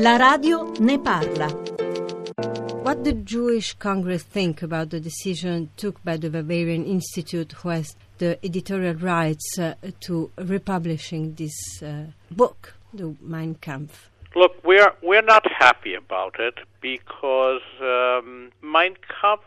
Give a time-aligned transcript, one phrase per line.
[0.00, 1.48] La radio ne parla.
[2.84, 7.96] What did Jewish Congress think about the decision took by the Bavarian Institute, who has
[8.18, 14.08] the editorial rights uh, to republishing this uh, book, the Mein Kampf?
[14.36, 19.42] Look, we're we're not happy about it because um, Mein Kampf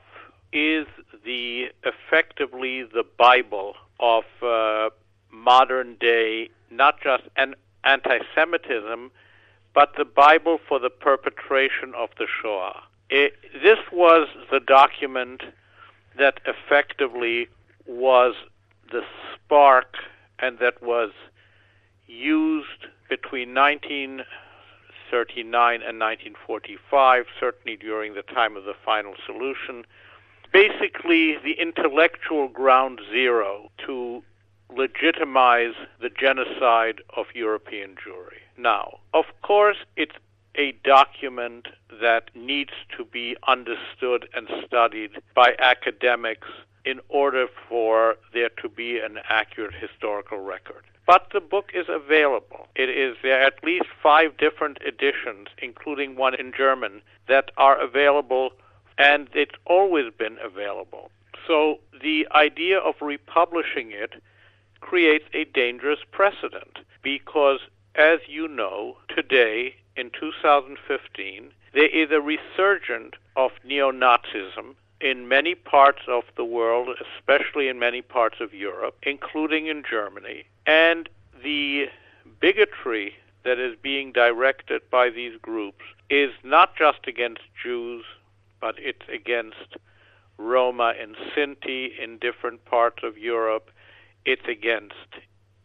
[0.51, 0.85] is
[1.23, 4.89] the effectively the Bible of uh,
[5.31, 7.55] modern day, not just an
[7.85, 9.11] anti-Semitism,
[9.73, 12.81] but the Bible for the perpetration of the Shoah.
[13.09, 15.43] It, this was the document
[16.17, 17.47] that effectively
[17.85, 18.33] was
[18.91, 19.95] the spark
[20.39, 21.11] and that was
[22.07, 29.85] used between 1939 and 1945, certainly during the time of the final solution.
[30.51, 34.21] Basically, the intellectual ground zero to
[34.75, 38.41] legitimize the genocide of European Jewry.
[38.61, 40.15] Now, of course, it's
[40.53, 41.67] a document
[41.99, 46.47] that needs to be understood and studied by academics
[46.85, 50.83] in order for there to be an accurate historical record.
[51.07, 52.67] But the book is available.
[52.75, 57.81] It is there are at least five different editions, including one in German, that are
[57.81, 58.51] available,
[58.99, 61.09] and it's always been available.
[61.47, 64.21] So the idea of republishing it
[64.81, 67.59] creates a dangerous precedent because,
[67.95, 75.55] as you know, today in 2015, there is a resurgence of neo Nazism in many
[75.55, 80.45] parts of the world, especially in many parts of Europe, including in Germany.
[80.65, 81.09] And
[81.43, 81.87] the
[82.39, 88.05] bigotry that is being directed by these groups is not just against Jews,
[88.59, 89.77] but it's against
[90.37, 93.71] Roma and Sinti in different parts of Europe.
[94.25, 94.93] It's against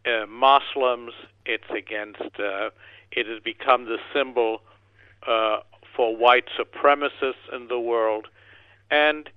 [0.07, 1.13] uh, Muslims.
[1.45, 2.39] It's against.
[2.39, 2.69] Uh,
[3.11, 4.61] it has become the symbol
[5.27, 5.59] uh,
[5.95, 8.27] for white supremacists in the world,
[8.91, 9.29] and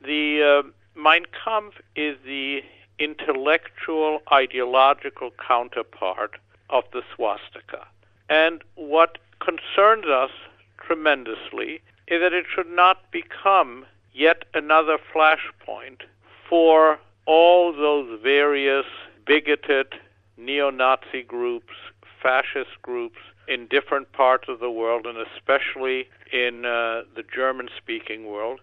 [0.00, 0.68] the uh,
[1.00, 2.62] Mein Kampf is the
[2.98, 6.36] intellectual, ideological counterpart
[6.68, 7.86] of the swastika.
[8.28, 10.30] And what concerns us
[10.78, 16.02] tremendously is that it should not become yet another flashpoint
[16.48, 18.86] for all those various
[19.26, 19.94] bigoted
[20.40, 21.74] neo Nazi groups,
[22.22, 28.26] fascist groups in different parts of the world, and especially in uh, the German speaking
[28.26, 28.60] world,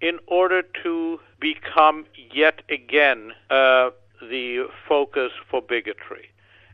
[0.00, 3.90] in order to become yet again uh,
[4.20, 6.28] the focus for bigotry.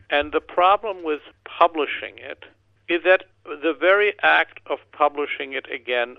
[0.09, 2.45] And the problem with publishing it
[2.89, 6.17] is that the very act of publishing it again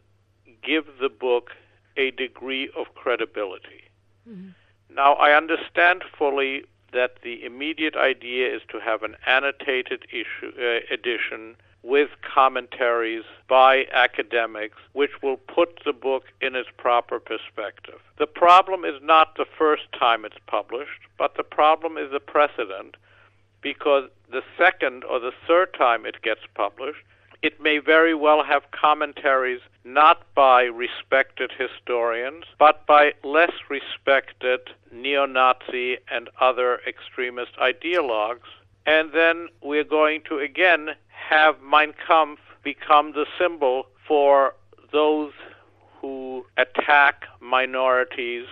[0.63, 1.51] gives the book
[1.97, 3.83] a degree of credibility.
[4.29, 4.49] Mm-hmm.
[4.95, 6.63] Now, I understand fully
[6.93, 13.85] that the immediate idea is to have an annotated issue, uh, edition with commentaries by
[13.91, 17.99] academics, which will put the book in its proper perspective.
[18.19, 22.97] The problem is not the first time it's published, but the problem is the precedent,
[23.61, 26.99] because the second or the third time it gets published,
[27.41, 34.59] it may very well have commentaries not by respected historians, but by less respected
[34.91, 38.49] neo Nazi and other extremist ideologues.
[38.85, 40.89] And then we're going to again
[41.29, 44.53] have Mein Kampf become the symbol for
[44.91, 45.31] those
[45.99, 48.45] who attack minorities,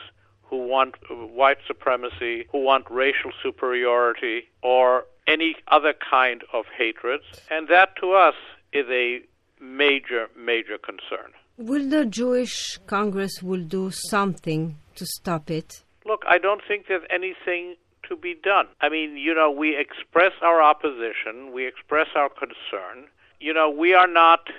[0.44, 7.22] who want white supremacy, who want racial superiority, or any other kind of hatred.
[7.52, 8.36] And that to us
[8.74, 9.22] is a
[9.62, 11.32] major, major concern.
[11.58, 15.84] Will the Jewish Congress will do something to stop it?
[16.06, 17.76] Look, I don't think there's anything
[18.08, 18.68] to be done.
[18.82, 23.10] I mean, you know, we express our opposition, we express our concern.
[23.40, 24.50] You know, we are not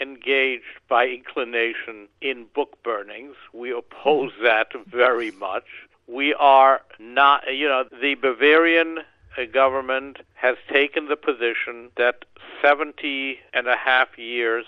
[0.00, 3.34] engaged by inclination in book burnings.
[3.52, 4.44] We oppose mm-hmm.
[4.44, 5.64] that very much.
[6.06, 8.98] We are not, you know, the Bavarian
[9.46, 12.24] government has taken the position that
[12.62, 14.64] 70 and a half years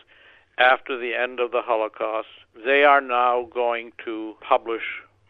[0.58, 2.28] after the end of the Holocaust,
[2.64, 4.82] they are now going to publish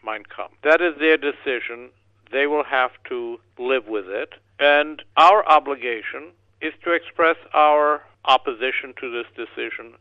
[0.03, 0.55] Mein Kampf.
[0.63, 1.89] That is their decision.
[2.31, 4.33] They will have to live with it.
[4.59, 6.31] And our obligation
[6.61, 9.93] is to express our opposition to this decision,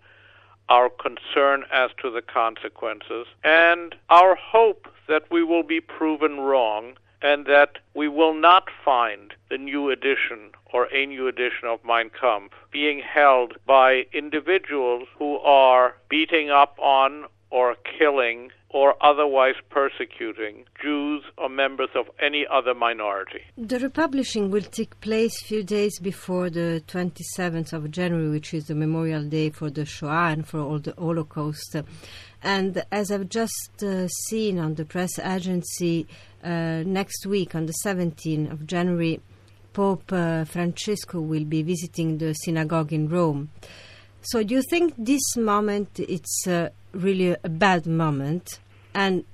[0.68, 6.94] our concern as to the consequences, and our hope that we will be proven wrong
[7.22, 12.10] and that we will not find the new edition or a new edition of Mein
[12.10, 20.64] Kampf being held by individuals who are beating up on or killing or otherwise persecuting
[20.80, 23.40] Jews or members of any other minority.
[23.58, 28.68] The republishing will take place a few days before the 27th of January, which is
[28.68, 31.76] the Memorial Day for the Shoah and for all the Holocaust.
[32.42, 36.06] And as I've just uh, seen on the press agency,
[36.42, 39.20] uh, next week on the 17th of January,
[39.72, 43.50] Pope uh, Francisco will be visiting the synagogue in Rome.
[44.22, 48.58] So, do you think this moment it's uh, really a bad moment,
[48.94, 49.24] and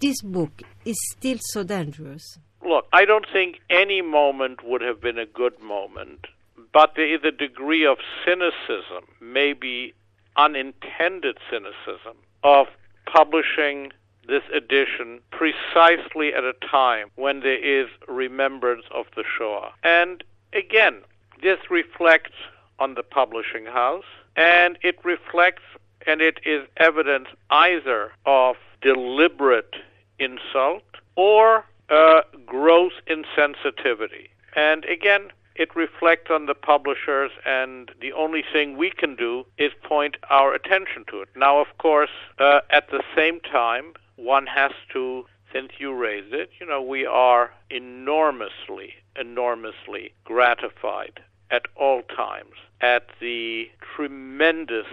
[0.00, 2.38] this book is still so dangerous?
[2.66, 6.26] Look, I don't think any moment would have been a good moment,
[6.72, 9.94] but is a degree of cynicism, maybe
[10.36, 12.66] unintended cynicism, of
[13.06, 13.92] publishing
[14.26, 19.72] this edition precisely at a time when there is remembrance of the Shoah.
[19.82, 21.02] And again,
[21.42, 22.32] this reflects
[22.78, 24.04] on the publishing house,
[24.36, 25.62] and it reflects
[26.06, 29.74] and it is evidence either of deliberate
[30.18, 30.82] insult
[31.16, 34.28] or uh, gross insensitivity.
[34.56, 39.70] And again, it reflects on the publishers, and the only thing we can do is
[39.82, 41.28] point our attention to it.
[41.36, 43.94] Now, of course, uh, at the same time,
[44.24, 51.66] one has to, since you raised it, you know, we are enormously, enormously gratified at
[51.76, 54.86] all times at the tremendous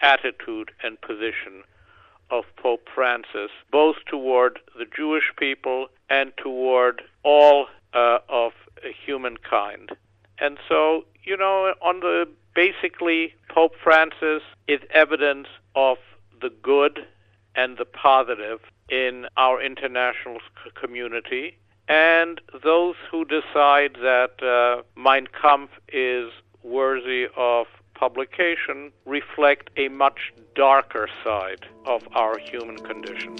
[0.00, 1.62] attitude and position
[2.30, 8.52] of Pope Francis, both toward the Jewish people and toward all uh, of
[9.04, 9.90] humankind.
[10.38, 15.98] And so, you know, on the basically, Pope Francis is evidence of
[16.40, 17.00] the good
[17.60, 20.38] and the positive in our international
[20.80, 21.58] community.
[21.88, 26.30] And those who decide that uh, Mein Kampf is
[26.62, 33.36] worthy of publication reflect a much darker side of our human condition.